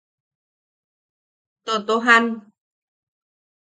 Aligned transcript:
Totojan. 1.65 2.25